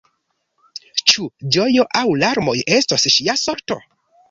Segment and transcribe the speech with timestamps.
[1.11, 1.25] Ĉu
[1.57, 3.81] ĝojo aŭ larmoj estos ŝia sorto?